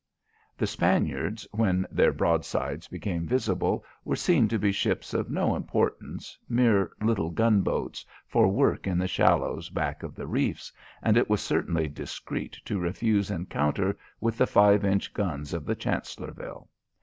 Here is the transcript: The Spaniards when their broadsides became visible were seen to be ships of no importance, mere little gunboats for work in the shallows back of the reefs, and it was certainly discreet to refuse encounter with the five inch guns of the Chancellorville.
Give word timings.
The 0.57 0.65
Spaniards 0.65 1.47
when 1.51 1.85
their 1.91 2.11
broadsides 2.11 2.87
became 2.87 3.27
visible 3.27 3.85
were 4.03 4.15
seen 4.15 4.47
to 4.47 4.57
be 4.57 4.71
ships 4.71 5.13
of 5.13 5.29
no 5.29 5.55
importance, 5.55 6.35
mere 6.49 6.91
little 7.03 7.29
gunboats 7.29 8.03
for 8.27 8.47
work 8.47 8.87
in 8.87 8.97
the 8.97 9.07
shallows 9.07 9.69
back 9.69 10.01
of 10.01 10.15
the 10.15 10.25
reefs, 10.25 10.73
and 11.03 11.17
it 11.17 11.29
was 11.29 11.43
certainly 11.43 11.87
discreet 11.87 12.57
to 12.65 12.79
refuse 12.79 13.29
encounter 13.29 13.95
with 14.19 14.39
the 14.39 14.47
five 14.47 14.83
inch 14.83 15.13
guns 15.13 15.53
of 15.53 15.65
the 15.65 15.75
Chancellorville. 15.75 16.67